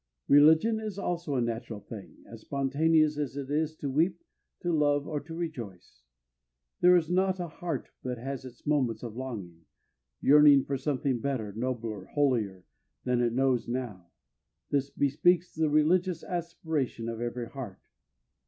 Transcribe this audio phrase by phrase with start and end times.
[0.27, 4.23] Religion is also a natural thing—as spontaneous as it is to weep,
[4.59, 6.01] to love, or to rejoice.
[6.79, 12.05] There is not a heart but has its moments of longing—yearning for something better, nobler,
[12.05, 12.65] holier,
[13.03, 14.07] than it knows now;
[14.71, 17.81] this bespeaks the religious aspiration of every heart.